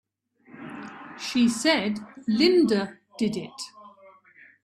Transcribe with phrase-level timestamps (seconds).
[1.19, 3.51] She said Linda did it!